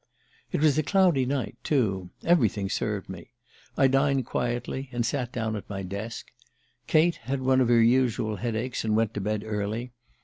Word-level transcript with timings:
"It 0.51 0.61
was 0.61 0.79
a 0.79 0.81
cloudy 0.81 1.27
night, 1.27 1.57
too 1.63 2.09
everything 2.23 2.71
served 2.71 3.07
me. 3.07 3.33
I 3.77 3.85
dined 3.85 4.25
quietly, 4.25 4.89
and 4.91 5.05
sat 5.05 5.31
down 5.31 5.55
at 5.55 5.69
my 5.69 5.83
desk. 5.83 6.31
Kate 6.87 7.17
had 7.17 7.41
one 7.43 7.61
of 7.61 7.67
her 7.69 7.83
usual 7.83 8.37
headaches, 8.37 8.83
and 8.83 8.95
went 8.95 9.13
to 9.13 9.21
bed 9.21 9.43
early. 9.45 9.91